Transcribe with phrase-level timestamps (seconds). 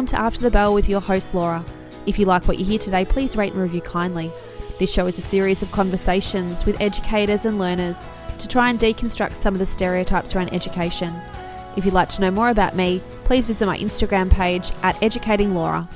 [0.00, 1.62] Welcome to After the Bell with your host, Laura.
[2.06, 4.32] If you like what you hear today, please rate and review kindly.
[4.78, 9.34] This show is a series of conversations with educators and learners to try and deconstruct
[9.34, 11.14] some of the stereotypes around education.
[11.76, 15.54] If you'd like to know more about me, please visit my Instagram page at Educating
[15.54, 15.86] Laura.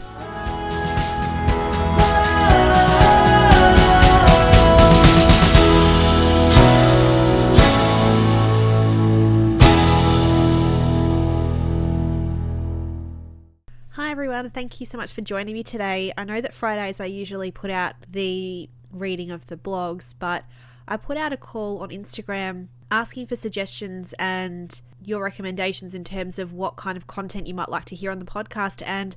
[14.34, 16.12] Everyone, thank you so much for joining me today.
[16.18, 20.44] I know that Fridays I usually put out the reading of the blogs, but
[20.88, 26.40] I put out a call on Instagram asking for suggestions and your recommendations in terms
[26.40, 28.82] of what kind of content you might like to hear on the podcast.
[28.84, 29.14] And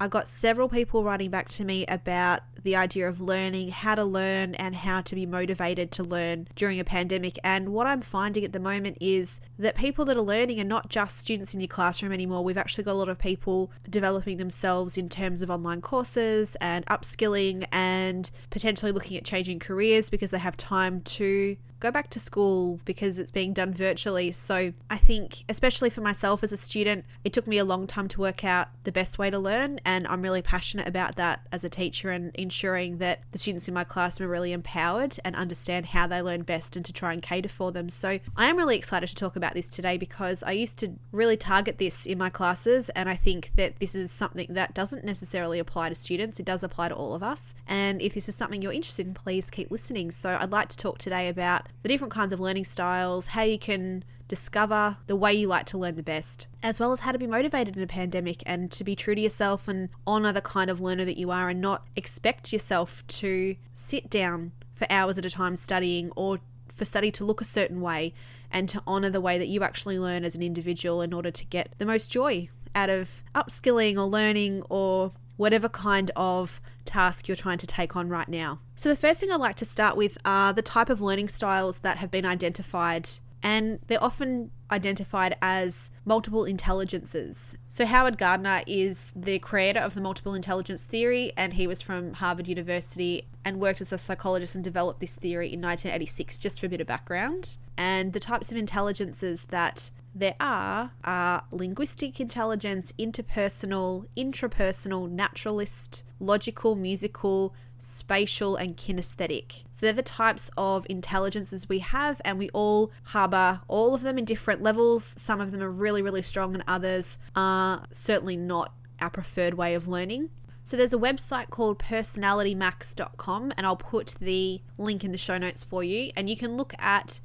[0.00, 4.04] I got several people writing back to me about the idea of learning, how to
[4.04, 7.38] learn, and how to be motivated to learn during a pandemic.
[7.44, 10.88] And what I'm finding at the moment is that people that are learning are not
[10.88, 12.42] just students in your classroom anymore.
[12.42, 16.84] We've actually got a lot of people developing themselves in terms of online courses and
[16.86, 22.18] upskilling and potentially looking at changing careers because they have time to go back to
[22.18, 24.32] school because it's being done virtually.
[24.32, 28.08] So I think, especially for myself as a student, it took me a long time
[28.08, 29.78] to work out the best way to learn.
[29.84, 33.74] And I'm really passionate about that as a teacher and ensuring that the students in
[33.74, 37.20] my class are really empowered and understand how they learn best and to try and
[37.20, 37.90] cater for them.
[37.90, 41.36] So I am really excited to talk about this today because I used to really
[41.36, 42.88] target this in my classes.
[42.90, 46.62] And I think that this is something that doesn't necessarily apply to students, it does
[46.62, 47.54] apply to all of us.
[47.66, 50.12] And if this is something you're interested in, please keep listening.
[50.12, 53.58] So I'd like to talk today about the different kinds of learning styles, how you
[53.58, 57.18] can discover the way you like to learn the best, as well as how to
[57.18, 60.70] be motivated in a pandemic and to be true to yourself and honor the kind
[60.70, 65.24] of learner that you are and not expect yourself to sit down for hours at
[65.24, 68.12] a time studying or for study to look a certain way
[68.50, 71.44] and to honor the way that you actually learn as an individual in order to
[71.46, 77.36] get the most joy out of upskilling or learning or whatever kind of task you're
[77.36, 78.60] trying to take on right now.
[78.76, 81.78] So, the first thing I'd like to start with are the type of learning styles
[81.78, 83.08] that have been identified,
[83.42, 87.56] and they're often identified as multiple intelligences.
[87.68, 92.14] So, Howard Gardner is the creator of the multiple intelligence theory, and he was from
[92.14, 96.66] Harvard University and worked as a psychologist and developed this theory in 1986, just for
[96.66, 97.58] a bit of background.
[97.76, 106.76] And the types of intelligences that there are are linguistic intelligence, interpersonal, intrapersonal, naturalist, logical,
[106.76, 109.64] musical, spatial, and kinesthetic.
[109.72, 114.16] So they're the types of intelligences we have, and we all harbor all of them
[114.18, 115.14] in different levels.
[115.18, 119.74] Some of them are really, really strong, and others are certainly not our preferred way
[119.74, 120.30] of learning.
[120.62, 125.62] So there's a website called personalitymax.com, and I'll put the link in the show notes
[125.62, 127.20] for you, and you can look at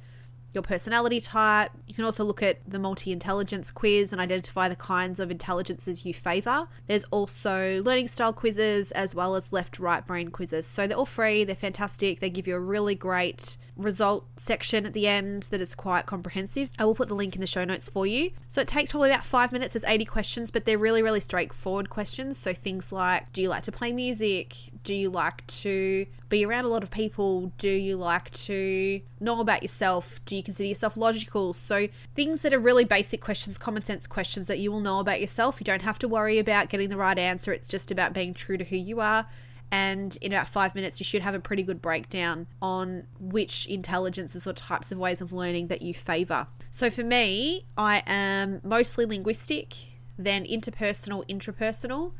[0.52, 1.70] your personality type.
[1.86, 6.04] You can also look at the multi intelligence quiz and identify the kinds of intelligences
[6.04, 6.68] you favor.
[6.86, 10.66] There's also learning style quizzes as well as left right brain quizzes.
[10.66, 14.92] So they're all free, they're fantastic, they give you a really great result section at
[14.92, 16.70] the end that is quite comprehensive.
[16.78, 18.30] I will put the link in the show notes for you.
[18.48, 21.90] So it takes probably about five minutes, there's 80 questions, but they're really, really straightforward
[21.90, 22.36] questions.
[22.36, 24.54] So things like do you like to play music?
[24.82, 27.52] Do you like to be around a lot of people?
[27.58, 30.24] Do you like to know about yourself?
[30.24, 31.52] Do you consider yourself logical?
[31.52, 35.20] So, things that are really basic questions, common sense questions that you will know about
[35.20, 35.60] yourself.
[35.60, 37.52] You don't have to worry about getting the right answer.
[37.52, 39.26] It's just about being true to who you are.
[39.72, 44.46] And in about five minutes, you should have a pretty good breakdown on which intelligences
[44.46, 46.46] or types of ways of learning that you favor.
[46.70, 49.74] So, for me, I am mostly linguistic,
[50.18, 52.12] then interpersonal, intrapersonal,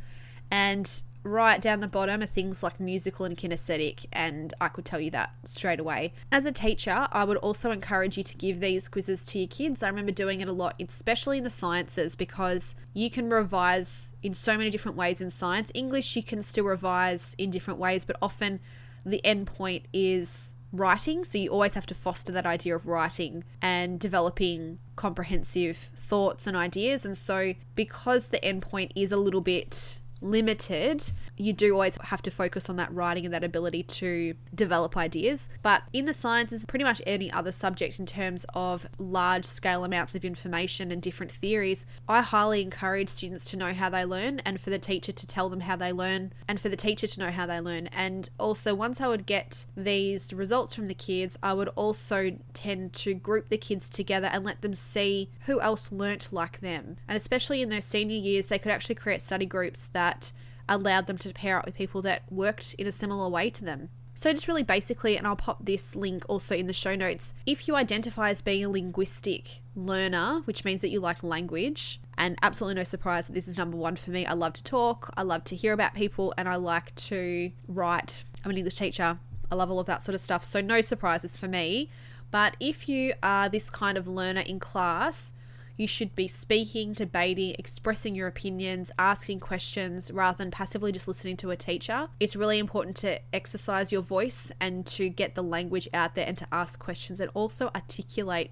[0.50, 5.00] and right down the bottom are things like musical and kinesthetic, and I could tell
[5.00, 6.12] you that straight away.
[6.32, 9.82] As a teacher, I would also encourage you to give these quizzes to your kids.
[9.82, 14.34] I remember doing it a lot, especially in the sciences, because you can revise in
[14.34, 15.70] so many different ways in science.
[15.74, 18.60] English, you can still revise in different ways, but often
[19.04, 21.24] the end point is writing.
[21.24, 26.56] So you always have to foster that idea of writing and developing comprehensive thoughts and
[26.56, 27.04] ideas.
[27.04, 32.30] And so, because the endpoint is a little bit limited, you do always have to
[32.30, 35.48] focus on that writing and that ability to develop ideas.
[35.62, 40.14] But in the sciences, pretty much any other subject in terms of large scale amounts
[40.14, 44.60] of information and different theories, I highly encourage students to know how they learn and
[44.60, 47.30] for the teacher to tell them how they learn and for the teacher to know
[47.30, 47.86] how they learn.
[47.88, 52.92] And also, once I would get these results from the kids, I would also tend
[52.94, 56.96] to group the kids together and let them see who else learnt like them.
[57.08, 60.32] And especially in their senior years, they could actually create study groups that
[60.70, 63.90] allowed them to pair up with people that worked in a similar way to them.
[64.14, 67.32] So, just really basically, and I'll pop this link also in the show notes.
[67.46, 72.36] If you identify as being a linguistic learner, which means that you like language, And
[72.42, 74.26] absolutely no surprise that this is number one for me.
[74.26, 78.24] I love to talk, I love to hear about people, and I like to write.
[78.44, 79.18] I'm an English teacher.
[79.50, 80.44] I love all of that sort of stuff.
[80.44, 81.88] So, no surprises for me.
[82.30, 85.32] But if you are this kind of learner in class,
[85.80, 91.38] you should be speaking, debating, expressing your opinions, asking questions rather than passively just listening
[91.38, 92.06] to a teacher.
[92.20, 96.36] It's really important to exercise your voice and to get the language out there and
[96.36, 98.50] to ask questions and also articulate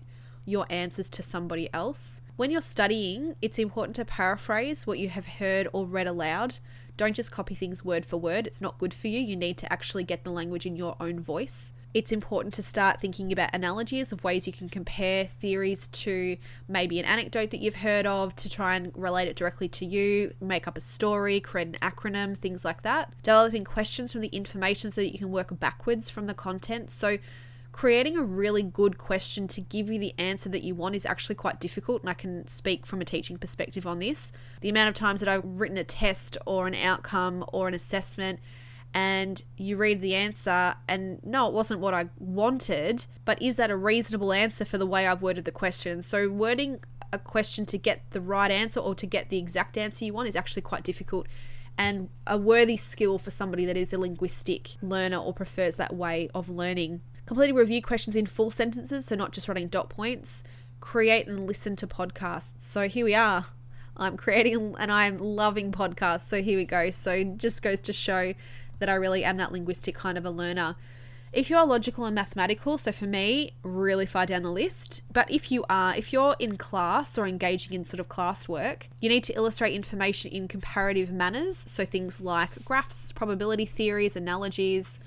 [0.49, 2.21] your answers to somebody else.
[2.37, 6.59] When you're studying, it's important to paraphrase what you have heard or read aloud.
[6.97, 9.21] Don't just copy things word for word, it's not good for you.
[9.21, 13.01] You need to actually get the language in your own voice it's important to start
[13.01, 16.37] thinking about analogies of ways you can compare theories to
[16.69, 20.33] maybe an anecdote that you've heard of to try and relate it directly to you,
[20.41, 23.13] make up a story, create an acronym, things like that.
[23.23, 26.91] Developing questions from the information so that you can work backwards from the content.
[26.91, 27.19] So,
[27.79, 31.37] creating a really good question to give you the answer that you want is actually
[31.37, 34.33] quite difficult and I can speak from a teaching perspective on this.
[34.63, 38.41] The amount of times that I've written a test or an outcome or an assessment
[38.93, 43.71] and you read the answer and no, it wasn't what I wanted, but is that
[43.71, 46.03] a reasonable answer for the way I've worded the question?
[46.03, 46.81] So, wording
[47.13, 50.27] a question to get the right answer or to get the exact answer you want
[50.27, 51.29] is actually quite difficult
[51.79, 56.29] and a worthy skill for somebody that is a linguistic learner or prefers that way
[56.35, 57.01] of learning.
[57.29, 60.43] Completing review questions in full sentences, so not just writing dot points.
[60.81, 62.55] Create and listen to podcasts.
[62.57, 63.45] So here we are.
[63.99, 66.27] I'm creating and I'm loving podcasts.
[66.27, 66.89] So here we go.
[66.89, 68.33] So just goes to show
[68.79, 70.77] that I really am that linguistic kind of a learner.
[71.31, 75.03] If you are logical and mathematical, so for me, really far down the list.
[75.13, 79.11] But if you are, if you're in class or engaging in sort of classwork, you
[79.11, 81.59] need to illustrate information in comparative manners.
[81.59, 84.99] So things like graphs, probability theories, analogies.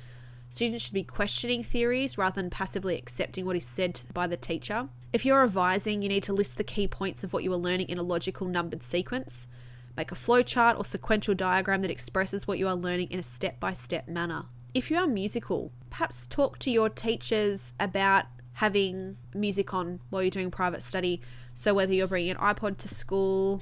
[0.52, 4.90] Students should be questioning theories rather than passively accepting what is said by the teacher.
[5.14, 7.88] If you're revising, you need to list the key points of what you are learning
[7.88, 9.48] in a logical numbered sequence.
[9.96, 13.62] Make a flowchart or sequential diagram that expresses what you are learning in a step
[13.62, 14.44] by step manner.
[14.74, 18.26] If you are musical, perhaps talk to your teachers about
[18.56, 21.22] having music on while you're doing private study.
[21.54, 23.62] So, whether you're bringing an iPod to school,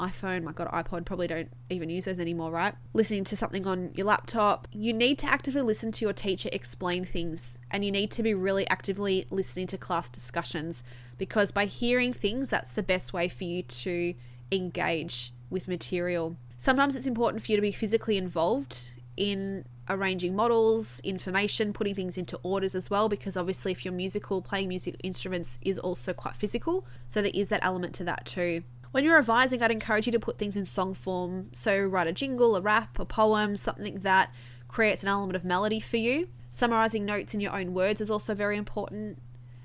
[0.00, 2.74] iPhone, my god, iPod probably don't even use those anymore, right?
[2.94, 7.04] Listening to something on your laptop, you need to actively listen to your teacher explain
[7.04, 10.82] things and you need to be really actively listening to class discussions
[11.18, 14.14] because by hearing things, that's the best way for you to
[14.50, 16.36] engage with material.
[16.56, 22.16] Sometimes it's important for you to be physically involved in arranging models, information, putting things
[22.16, 26.36] into orders as well, because obviously, if you're musical, playing music instruments is also quite
[26.36, 26.86] physical.
[27.06, 28.62] So, there is that element to that too.
[28.92, 31.50] When you're revising, I'd encourage you to put things in song form.
[31.52, 34.32] So, write a jingle, a rap, a poem, something that
[34.66, 36.28] creates an element of melody for you.
[36.50, 39.18] Summarizing notes in your own words is also very important.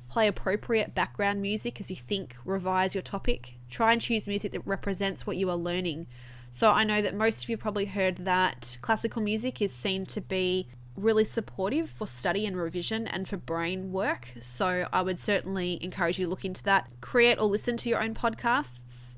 [0.10, 3.56] Play appropriate background music as you think, revise your topic.
[3.70, 6.06] Try and choose music that represents what you are learning.
[6.52, 10.22] So I know that most of you probably heard that classical music is seen to
[10.22, 14.34] be really supportive for study and revision and for brain work.
[14.40, 16.88] So I would certainly encourage you to look into that.
[17.02, 19.15] Create or listen to your own podcasts.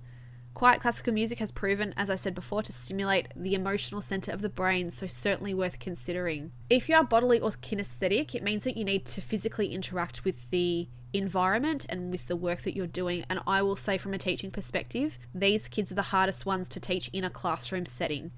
[0.58, 4.42] Quiet classical music has proven, as I said before, to stimulate the emotional center of
[4.42, 6.52] the brain, so certainly worth considering.
[6.68, 10.50] If you are bodily or kinesthetic, it means that you need to physically interact with
[10.50, 13.24] the environment and with the work that you're doing.
[13.30, 16.80] And I will say, from a teaching perspective, these kids are the hardest ones to
[16.80, 18.32] teach in a classroom setting.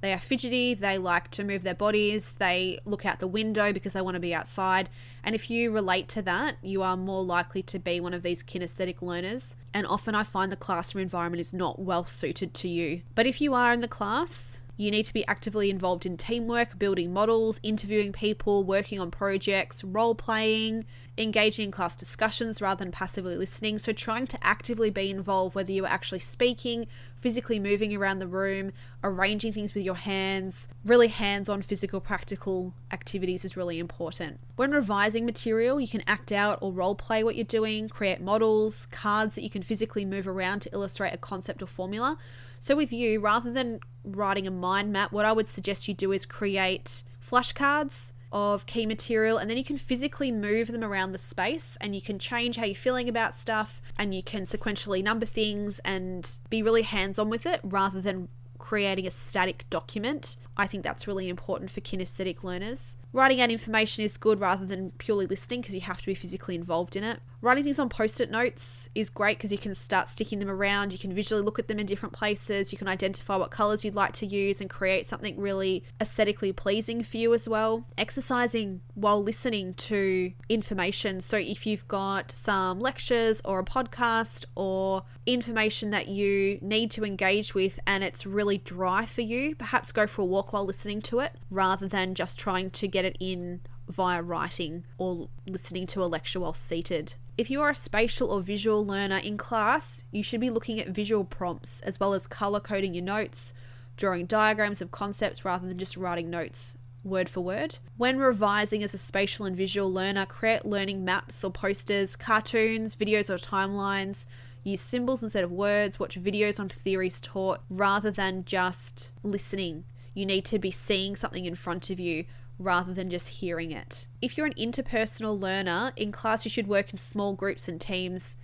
[0.00, 3.92] They are fidgety, they like to move their bodies, they look out the window because
[3.92, 4.88] they want to be outside.
[5.22, 8.42] And if you relate to that, you are more likely to be one of these
[8.42, 9.56] kinesthetic learners.
[9.74, 13.02] And often I find the classroom environment is not well suited to you.
[13.14, 16.78] But if you are in the class, you need to be actively involved in teamwork,
[16.78, 20.86] building models, interviewing people, working on projects, role playing,
[21.18, 23.78] engaging in class discussions rather than passively listening.
[23.78, 28.26] So, trying to actively be involved, whether you are actually speaking, physically moving around the
[28.26, 28.72] room,
[29.04, 34.40] arranging things with your hands, really hands on physical, practical activities is really important.
[34.56, 38.86] When revising material, you can act out or role play what you're doing, create models,
[38.86, 42.16] cards that you can physically move around to illustrate a concept or formula.
[42.62, 46.12] So, with you, rather than writing a mind map, what I would suggest you do
[46.12, 51.18] is create flashcards of key material and then you can physically move them around the
[51.18, 55.26] space and you can change how you're feeling about stuff and you can sequentially number
[55.26, 60.36] things and be really hands on with it rather than creating a static document.
[60.56, 62.94] I think that's really important for kinesthetic learners.
[63.12, 66.54] Writing out information is good rather than purely listening because you have to be physically
[66.54, 67.20] involved in it.
[67.42, 70.92] Writing things on post it notes is great because you can start sticking them around.
[70.92, 72.70] You can visually look at them in different places.
[72.70, 77.02] You can identify what colors you'd like to use and create something really aesthetically pleasing
[77.02, 77.86] for you as well.
[77.96, 81.22] Exercising while listening to information.
[81.22, 87.06] So if you've got some lectures or a podcast or information that you need to
[87.06, 91.00] engage with and it's really dry for you, perhaps go for a walk while listening
[91.02, 96.02] to it rather than just trying to get it in via writing or listening to
[96.02, 97.14] a lecture while seated.
[97.40, 100.90] If you are a spatial or visual learner in class, you should be looking at
[100.90, 103.54] visual prompts as well as color coding your notes,
[103.96, 107.78] drawing diagrams of concepts rather than just writing notes word for word.
[107.96, 113.30] When revising as a spatial and visual learner, create learning maps or posters, cartoons, videos,
[113.30, 114.26] or timelines.
[114.62, 119.84] Use symbols instead of words, watch videos on theories taught rather than just listening.
[120.12, 122.26] You need to be seeing something in front of you
[122.60, 124.06] rather than just hearing it.
[124.20, 128.36] If you're an interpersonal learner, in class you should work in small groups and teams.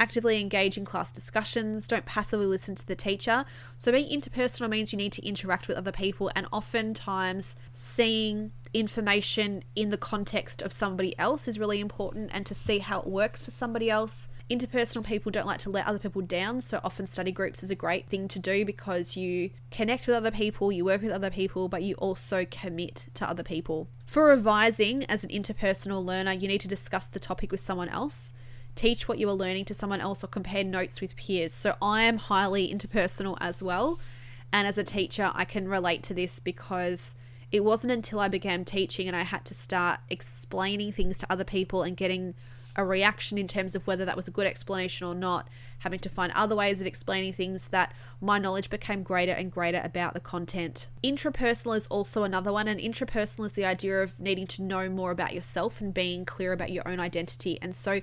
[0.00, 3.44] Actively engage in class discussions, don't passively listen to the teacher.
[3.78, 9.64] So, being interpersonal means you need to interact with other people, and oftentimes seeing information
[9.74, 13.42] in the context of somebody else is really important and to see how it works
[13.42, 14.28] for somebody else.
[14.48, 17.74] Interpersonal people don't like to let other people down, so often study groups is a
[17.74, 21.68] great thing to do because you connect with other people, you work with other people,
[21.68, 23.88] but you also commit to other people.
[24.06, 28.32] For revising as an interpersonal learner, you need to discuss the topic with someone else
[28.78, 31.52] teach what you are learning to someone else or compare notes with peers.
[31.52, 33.98] So I am highly interpersonal as well.
[34.52, 37.16] And as a teacher, I can relate to this because
[37.50, 41.44] it wasn't until I began teaching and I had to start explaining things to other
[41.44, 42.34] people and getting
[42.76, 45.48] a reaction in terms of whether that was a good explanation or not,
[45.80, 49.80] having to find other ways of explaining things that my knowledge became greater and greater
[49.82, 50.88] about the content.
[51.02, 55.10] Intrapersonal is also another one, and intrapersonal is the idea of needing to know more
[55.10, 57.58] about yourself and being clear about your own identity.
[57.60, 58.00] And so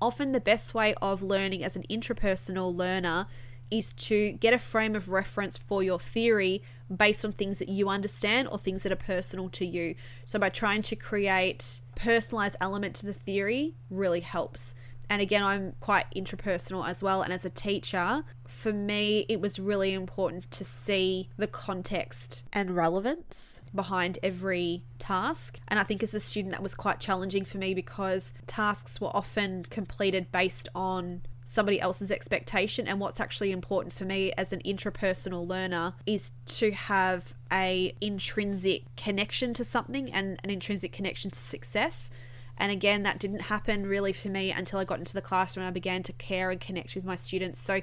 [0.00, 3.26] often the best way of learning as an intrapersonal learner
[3.70, 6.62] is to get a frame of reference for your theory
[6.94, 9.94] based on things that you understand or things that are personal to you.
[10.24, 14.74] So by trying to create personalized element to the theory really helps.
[15.10, 17.22] And again, I'm quite intrapersonal as well.
[17.22, 22.76] And as a teacher, for me, it was really important to see the context and
[22.76, 25.58] relevance behind every task.
[25.68, 29.14] And I think as a student, that was quite challenging for me because tasks were
[29.14, 34.60] often completed based on somebody else's expectation and what's actually important for me as an
[34.66, 41.38] intrapersonal learner is to have a intrinsic connection to something and an intrinsic connection to
[41.38, 42.10] success
[42.58, 45.70] and again, that didn't happen really for me until I got into the classroom and
[45.70, 47.60] I began to care and connect with my students.
[47.60, 47.80] So,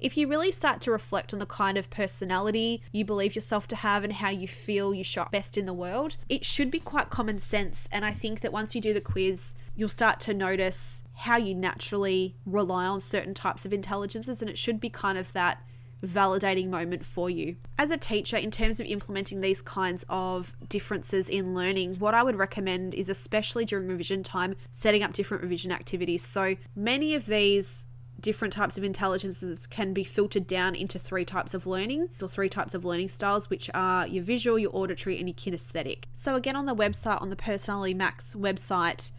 [0.00, 3.76] if you really start to reflect on the kind of personality you believe yourself to
[3.76, 6.80] have and how you feel you show up best in the world, it should be
[6.80, 7.88] quite common sense.
[7.92, 11.54] And I think that once you do the quiz, you'll start to notice how you
[11.54, 14.42] naturally rely on certain types of intelligences.
[14.42, 15.62] And it should be kind of that
[16.04, 17.56] validating moment for you.
[17.78, 22.22] As a teacher, in terms of implementing these kinds of differences in learning, what I
[22.22, 26.24] would recommend is, especially during revision time, setting up different revision activities.
[26.24, 27.86] So many of these
[28.20, 32.48] different types of intelligences can be filtered down into three types of learning or three
[32.48, 36.04] types of learning styles, which are your visual, your auditory, and your kinesthetic.
[36.14, 39.12] So, again, on the website, on the Personality Max website,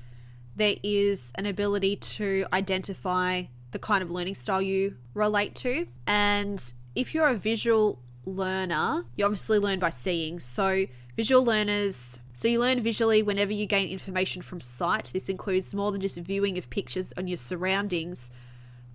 [0.55, 5.87] there is an ability to identify the kind of learning style you relate to.
[6.07, 10.39] And if you're a visual learner, you obviously learn by seeing.
[10.39, 10.85] So,
[11.17, 15.11] visual learners, so you learn visually whenever you gain information from sight.
[15.13, 18.31] This includes more than just viewing of pictures on your surroundings,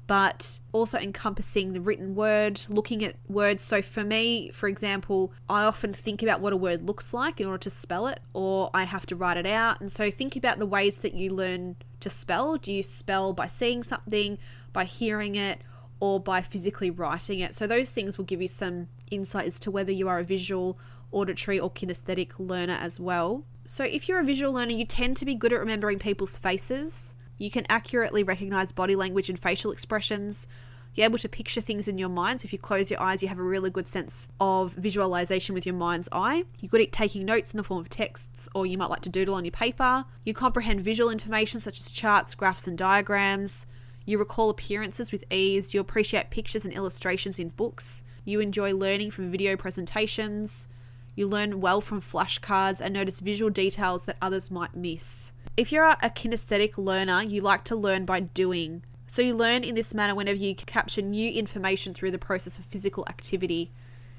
[0.08, 3.62] but also encompassing the written word, looking at words.
[3.62, 7.46] So, for me, for example, I often think about what a word looks like in
[7.46, 9.80] order to spell it, or I have to write it out.
[9.80, 12.56] And so, think about the ways that you learn to spell.
[12.56, 14.38] Do you spell by seeing something?
[14.72, 15.60] by hearing it,
[16.00, 17.54] or by physically writing it.
[17.54, 20.78] So, those things will give you some insight as to whether you are a visual,
[21.10, 23.44] auditory, or kinesthetic learner as well.
[23.64, 27.16] So, if you're a visual learner, you tend to be good at remembering people's faces.
[27.38, 30.48] You can accurately recognize body language and facial expressions.
[30.94, 32.40] You're able to picture things in your mind.
[32.40, 35.64] So, if you close your eyes, you have a really good sense of visualization with
[35.64, 36.44] your mind's eye.
[36.58, 39.08] You're good at taking notes in the form of texts, or you might like to
[39.08, 40.04] doodle on your paper.
[40.24, 43.66] You comprehend visual information such as charts, graphs, and diagrams.
[44.06, 45.72] You recall appearances with ease.
[45.72, 48.02] You appreciate pictures and illustrations in books.
[48.24, 50.66] You enjoy learning from video presentations.
[51.14, 55.32] You learn well from flashcards and notice visual details that others might miss.
[55.58, 58.84] If you're a kinesthetic learner, you like to learn by doing.
[59.08, 62.64] So you learn in this manner whenever you capture new information through the process of
[62.64, 63.72] physical activity.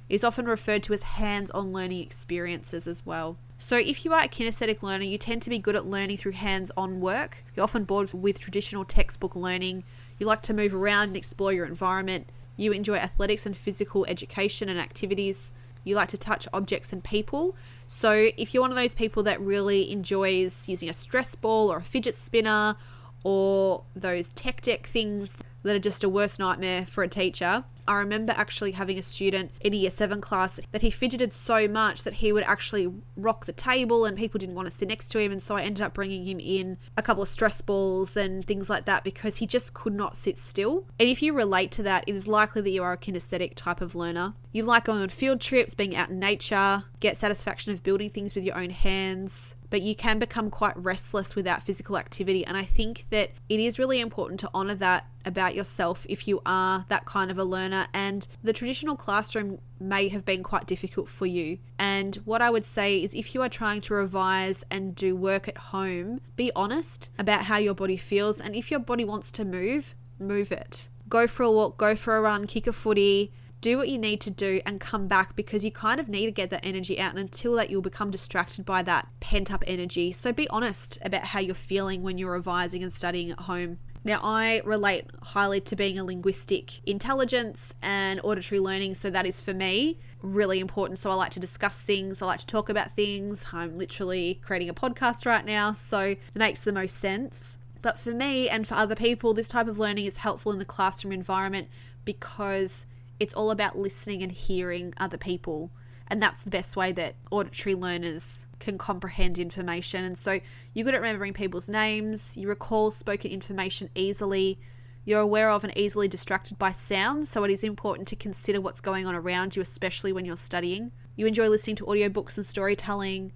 [0.10, 3.38] is often referred to as hands on learning experiences as well.
[3.58, 6.34] So, if you are a kinesthetic learner, you tend to be good at learning through
[6.34, 7.46] hands on work.
[7.56, 9.86] You're often bored with traditional textbook learning.
[10.18, 12.28] You like to move around and explore your environment.
[12.58, 15.54] You enjoy athletics and physical education and activities.
[15.84, 17.56] You like to touch objects and people.
[17.88, 21.78] So, if you're one of those people that really enjoys using a stress ball or
[21.78, 22.76] a fidget spinner
[23.24, 27.64] or those tech deck things that are just a worst nightmare for a teacher.
[27.90, 31.68] I remember actually having a student in a year seven class that he fidgeted so
[31.68, 35.08] much that he would actually rock the table and people didn't want to sit next
[35.10, 35.32] to him.
[35.32, 38.70] And so I ended up bringing him in a couple of stress balls and things
[38.70, 40.86] like that because he just could not sit still.
[41.00, 43.82] And if you relate to that, it is likely that you are a kinesthetic type
[43.82, 44.36] of learner.
[44.52, 48.34] You like going on field trips, being out in nature, get satisfaction of building things
[48.34, 52.46] with your own hands, but you can become quite restless without physical activity.
[52.46, 56.42] And I think that it is really important to honor that about yourself if you
[56.46, 57.79] are that kind of a learner.
[57.94, 61.60] And the traditional classroom may have been quite difficult for you.
[61.78, 65.48] And what I would say is if you are trying to revise and do work
[65.48, 68.40] at home, be honest about how your body feels.
[68.42, 70.90] And if your body wants to move, move it.
[71.08, 73.32] Go for a walk, go for a run, kick a footy
[73.62, 76.32] do what you need to do and come back because you kind of need to
[76.32, 77.12] get that energy out.
[77.12, 80.12] And until that, you'll become distracted by that pent up energy.
[80.12, 83.80] So be honest about how you're feeling when you're revising and studying at home.
[84.04, 89.42] Now, I relate highly to being a linguistic intelligence and auditory learning, so that is
[89.42, 91.00] for me really important.
[91.00, 93.46] So, I like to discuss things, I like to talk about things.
[93.52, 97.58] I'm literally creating a podcast right now, so it makes the most sense.
[97.82, 100.66] But for me and for other people, this type of learning is helpful in the
[100.66, 101.68] classroom environment
[102.06, 102.86] because
[103.20, 105.72] it's all about listening and hearing other people.
[106.08, 110.04] And that's the best way that auditory learners can comprehend information.
[110.04, 110.40] And so
[110.74, 114.60] you're good at remembering people's names, you recall spoken information easily,
[115.06, 117.30] you're aware of and easily distracted by sounds.
[117.30, 120.92] So it is important to consider what's going on around you, especially when you're studying.
[121.16, 123.32] You enjoy listening to audiobooks and storytelling,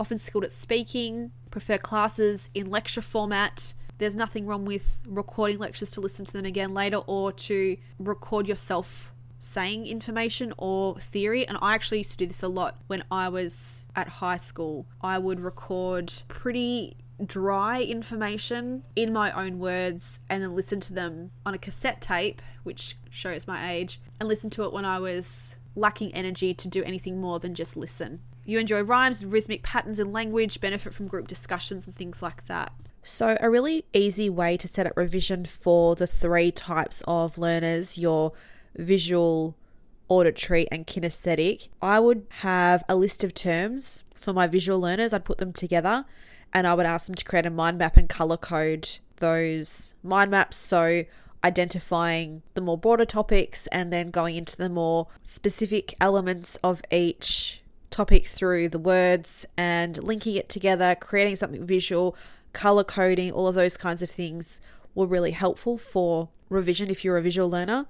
[0.00, 3.74] often skilled at speaking, prefer classes in lecture format.
[3.98, 8.46] There's nothing wrong with recording lectures to listen to them again later or to record
[8.46, 11.46] yourself saying information or theory.
[11.46, 14.86] And I actually used to do this a lot when I was at high school.
[15.00, 21.30] I would record pretty dry information in my own words and then listen to them
[21.44, 25.56] on a cassette tape, which shows my age, and listen to it when I was
[25.74, 28.20] lacking energy to do anything more than just listen.
[28.44, 32.72] You enjoy rhymes rhythmic patterns in language, benefit from group discussions and things like that.
[33.02, 37.96] So, a really easy way to set up revision for the three types of learners
[37.96, 38.32] your
[38.78, 39.56] visual,
[40.08, 45.12] auditory, and kinesthetic, I would have a list of terms for my visual learners.
[45.12, 46.04] I'd put them together
[46.52, 50.30] and I would ask them to create a mind map and color code those mind
[50.30, 50.56] maps.
[50.56, 51.04] So,
[51.44, 57.62] identifying the more broader topics and then going into the more specific elements of each
[57.90, 62.16] topic through the words and linking it together, creating something visual,
[62.52, 64.60] color coding, all of those kinds of things
[64.94, 67.86] were really helpful for revision if you're a visual learner.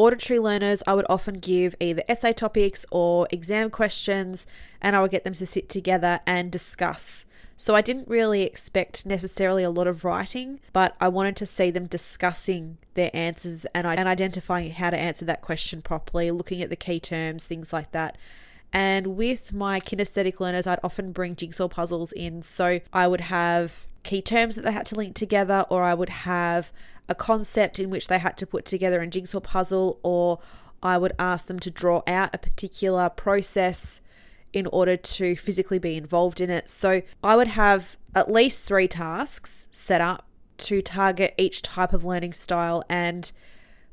[0.00, 4.46] Auditory learners, I would often give either essay topics or exam questions,
[4.80, 7.26] and I would get them to sit together and discuss.
[7.58, 11.70] So I didn't really expect necessarily a lot of writing, but I wanted to see
[11.70, 16.70] them discussing their answers and, and identifying how to answer that question properly, looking at
[16.70, 18.16] the key terms, things like that.
[18.72, 22.40] And with my kinesthetic learners, I'd often bring jigsaw puzzles in.
[22.40, 26.08] So I would have key terms that they had to link together, or I would
[26.08, 26.72] have
[27.10, 30.38] a concept in which they had to put together a jigsaw puzzle, or
[30.82, 34.00] I would ask them to draw out a particular process
[34.52, 36.70] in order to physically be involved in it.
[36.70, 40.26] So I would have at least three tasks set up
[40.58, 42.82] to target each type of learning style.
[42.88, 43.30] And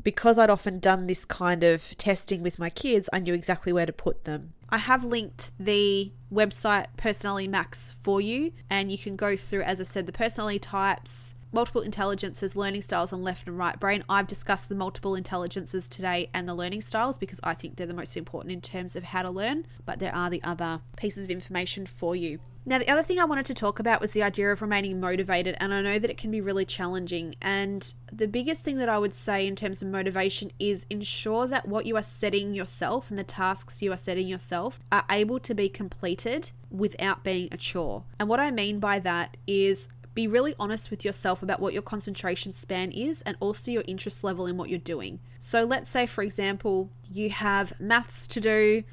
[0.01, 3.85] because I'd often done this kind of testing with my kids, I knew exactly where
[3.85, 4.53] to put them.
[4.69, 9.79] I have linked the website Personality Max for you, and you can go through, as
[9.79, 14.03] I said, the personality types, multiple intelligences, learning styles, and left and right brain.
[14.09, 17.93] I've discussed the multiple intelligences today and the learning styles because I think they're the
[17.93, 21.31] most important in terms of how to learn, but there are the other pieces of
[21.31, 22.39] information for you.
[22.67, 25.55] Now, the other thing I wanted to talk about was the idea of remaining motivated,
[25.61, 27.35] and I know that it can be really challenging.
[27.41, 31.65] And the biggest thing that I would say in terms of motivation is ensure that
[31.65, 35.55] what you are setting yourself and the tasks you are setting yourself are able to
[35.55, 38.03] be completed without being a chore.
[38.19, 41.83] And what I mean by that is be really honest with yourself about what your
[41.83, 45.19] concentration span is and also your interest level in what you're doing.
[45.39, 48.83] So, let's say, for example, you have maths to do,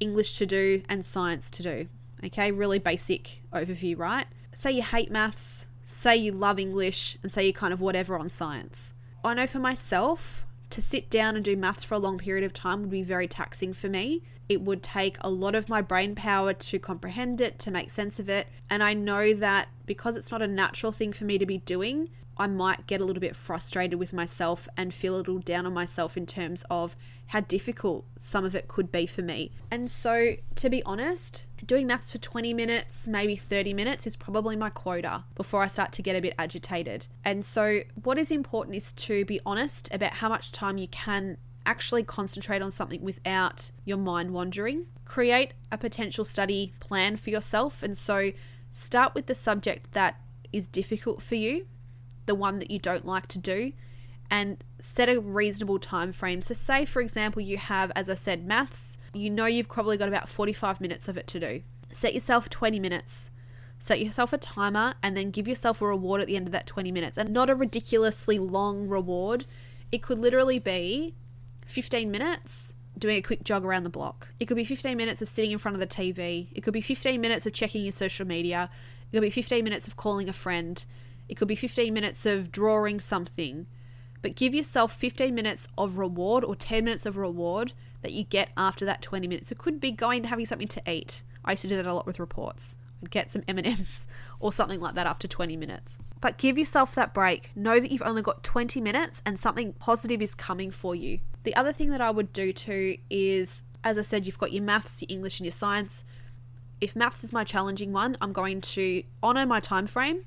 [0.00, 1.88] English to do, and science to do.
[2.24, 4.26] Okay, really basic overview, right?
[4.54, 8.30] Say you hate maths, say you love English, and say you kind of whatever on
[8.30, 8.94] science.
[9.22, 12.52] I know for myself, to sit down and do maths for a long period of
[12.52, 14.22] time would be very taxing for me.
[14.48, 18.18] It would take a lot of my brain power to comprehend it, to make sense
[18.18, 18.48] of it.
[18.68, 22.08] And I know that because it's not a natural thing for me to be doing,
[22.40, 25.74] I might get a little bit frustrated with myself and feel a little down on
[25.74, 29.52] myself in terms of how difficult some of it could be for me.
[29.70, 34.56] And so, to be honest, doing maths for 20 minutes, maybe 30 minutes is probably
[34.56, 37.08] my quota before I start to get a bit agitated.
[37.26, 41.36] And so, what is important is to be honest about how much time you can
[41.66, 44.86] actually concentrate on something without your mind wandering.
[45.04, 47.82] Create a potential study plan for yourself.
[47.82, 48.30] And so,
[48.70, 50.18] start with the subject that
[50.54, 51.66] is difficult for you
[52.30, 53.72] the one that you don't like to do
[54.30, 56.42] and set a reasonable time frame.
[56.42, 60.06] So say for example you have as I said maths, you know you've probably got
[60.06, 61.62] about 45 minutes of it to do.
[61.92, 63.32] Set yourself 20 minutes.
[63.80, 66.68] Set yourself a timer and then give yourself a reward at the end of that
[66.68, 69.44] 20 minutes and not a ridiculously long reward.
[69.90, 71.16] It could literally be
[71.66, 74.28] 15 minutes doing a quick jog around the block.
[74.38, 76.46] It could be 15 minutes of sitting in front of the TV.
[76.52, 78.70] It could be 15 minutes of checking your social media.
[79.10, 80.86] It could be 15 minutes of calling a friend.
[81.30, 83.68] It could be 15 minutes of drawing something.
[84.20, 88.50] But give yourself 15 minutes of reward or 10 minutes of reward that you get
[88.56, 89.52] after that 20 minutes.
[89.52, 91.22] It could be going to having something to eat.
[91.44, 92.76] I used to do that a lot with reports.
[93.00, 94.08] I'd get some M&Ms
[94.40, 95.98] or something like that after 20 minutes.
[96.20, 97.52] But give yourself that break.
[97.54, 101.20] Know that you've only got 20 minutes and something positive is coming for you.
[101.44, 104.64] The other thing that I would do too is as I said, you've got your
[104.64, 106.04] maths, your English and your science.
[106.80, 110.24] If maths is my challenging one, I'm going to honor my time frame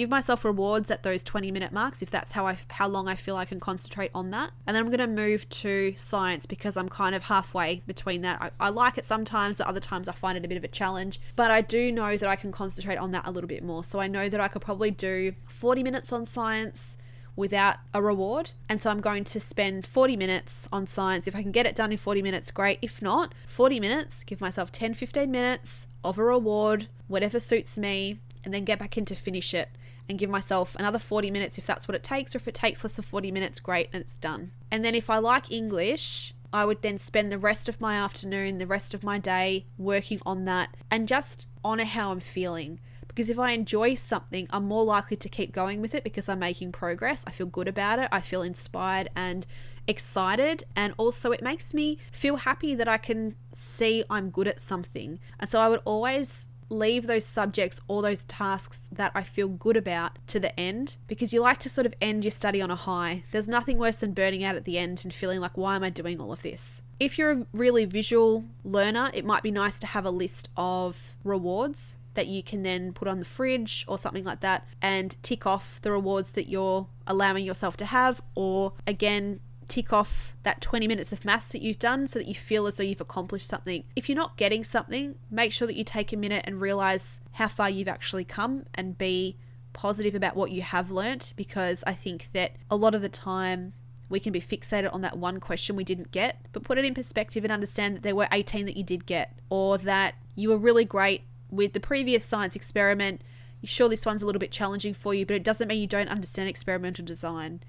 [0.00, 3.14] give myself rewards at those 20 minute marks if that's how I how long I
[3.16, 4.50] feel I can concentrate on that.
[4.66, 8.40] And then I'm going to move to science because I'm kind of halfway between that.
[8.40, 10.68] I, I like it sometimes, but other times I find it a bit of a
[10.68, 11.20] challenge.
[11.36, 13.84] But I do know that I can concentrate on that a little bit more.
[13.84, 16.96] So I know that I could probably do 40 minutes on science
[17.36, 18.52] without a reward.
[18.70, 21.28] And so I'm going to spend 40 minutes on science.
[21.28, 22.78] If I can get it done in 40 minutes, great.
[22.80, 28.18] If not, 40 minutes, give myself 10, 15 minutes of a reward, whatever suits me,
[28.42, 29.68] and then get back in to finish it
[30.10, 32.82] and give myself another 40 minutes if that's what it takes, or if it takes
[32.82, 34.50] less than 40 minutes, great, and it's done.
[34.68, 38.58] And then if I like English, I would then spend the rest of my afternoon,
[38.58, 42.80] the rest of my day working on that and just honor how I'm feeling.
[43.06, 46.40] Because if I enjoy something, I'm more likely to keep going with it because I'm
[46.40, 47.22] making progress.
[47.24, 48.08] I feel good about it.
[48.10, 49.46] I feel inspired and
[49.86, 50.64] excited.
[50.74, 55.20] And also, it makes me feel happy that I can see I'm good at something.
[55.38, 59.76] And so, I would always leave those subjects or those tasks that I feel good
[59.76, 62.76] about to the end because you like to sort of end your study on a
[62.76, 63.24] high.
[63.32, 65.90] There's nothing worse than burning out at the end and feeling like, why am I
[65.90, 66.82] doing all of this?
[66.98, 71.16] If you're a really visual learner, it might be nice to have a list of
[71.24, 75.46] rewards that you can then put on the fridge or something like that and tick
[75.46, 80.86] off the rewards that you're allowing yourself to have, or again, tick off that 20
[80.86, 83.84] minutes of maths that you've done so that you feel as though you've accomplished something.
[83.96, 87.48] If you're not getting something, make sure that you take a minute and realize how
[87.48, 89.36] far you've actually come and be
[89.72, 93.72] positive about what you have learnt because I think that a lot of the time
[94.08, 96.92] we can be fixated on that one question we didn't get, but put it in
[96.92, 100.58] perspective and understand that there were 18 that you did get, or that you were
[100.58, 103.22] really great with the previous science experiment.
[103.62, 106.08] Sure, this one's a little bit challenging for you, but it doesn't mean you don't
[106.08, 107.60] understand experimental design.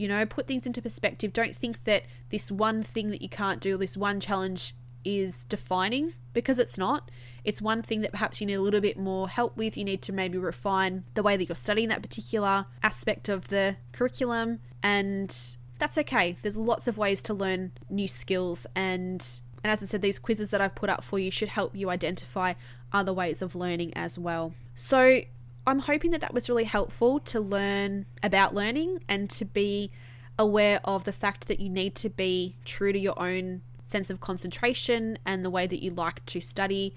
[0.00, 1.30] You know, put things into perspective.
[1.30, 6.14] Don't think that this one thing that you can't do, this one challenge is defining
[6.32, 7.10] because it's not.
[7.44, 9.76] It's one thing that perhaps you need a little bit more help with.
[9.76, 13.76] You need to maybe refine the way that you're studying that particular aspect of the
[13.92, 15.36] curriculum and
[15.78, 16.34] that's okay.
[16.40, 19.22] There's lots of ways to learn new skills and
[19.62, 21.90] and as I said these quizzes that I've put up for you should help you
[21.90, 22.54] identify
[22.90, 24.54] other ways of learning as well.
[24.74, 25.20] So
[25.66, 29.90] I'm hoping that that was really helpful to learn about learning and to be
[30.38, 34.20] aware of the fact that you need to be true to your own sense of
[34.20, 36.94] concentration and the way that you like to study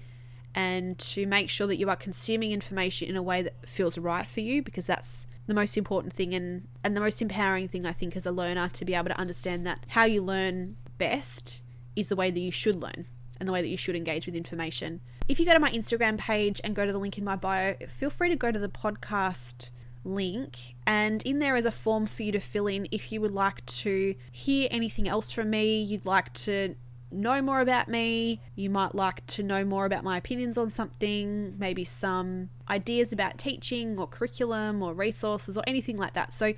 [0.54, 4.26] and to make sure that you are consuming information in a way that feels right
[4.26, 7.92] for you because that's the most important thing and and the most empowering thing I
[7.92, 11.60] think as a learner to be able to understand that how you learn best
[11.96, 13.06] is the way that you should learn
[13.38, 16.18] and the way that you should engage with information if you go to my Instagram
[16.18, 18.68] page and go to the link in my bio, feel free to go to the
[18.68, 19.70] podcast
[20.04, 20.74] link.
[20.86, 23.64] And in there is a form for you to fill in if you would like
[23.66, 26.74] to hear anything else from me, you'd like to
[27.10, 31.54] know more about me, you might like to know more about my opinions on something,
[31.58, 36.32] maybe some ideas about teaching or curriculum or resources or anything like that.
[36.32, 36.52] So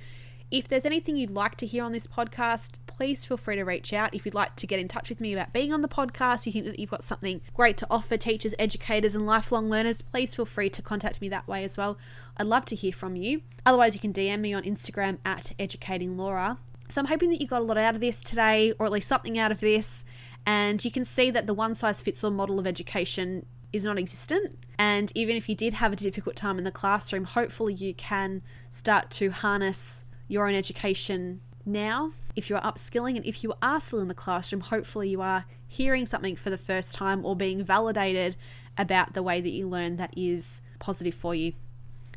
[0.49, 3.91] if there's anything you'd like to hear on this podcast, please feel free to reach
[3.91, 4.13] out.
[4.13, 6.51] If you'd like to get in touch with me about being on the podcast, you
[6.51, 10.45] think that you've got something great to offer teachers, educators, and lifelong learners, please feel
[10.45, 11.97] free to contact me that way as well.
[12.37, 13.41] I'd love to hear from you.
[13.65, 16.57] Otherwise, you can DM me on Instagram at Educating Laura.
[16.87, 19.09] So I'm hoping that you got a lot out of this today, or at least
[19.09, 20.05] something out of this.
[20.45, 23.97] And you can see that the one size fits all model of education is non
[23.97, 24.55] existent.
[24.79, 28.41] And even if you did have a difficult time in the classroom, hopefully you can
[28.69, 32.11] start to harness your own education now.
[32.35, 35.45] If you are upskilling and if you are still in the classroom, hopefully you are
[35.67, 38.35] hearing something for the first time or being validated
[38.77, 41.53] about the way that you learn that is positive for you.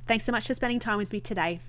[0.07, 1.61] Thanks so much for spending time with me today.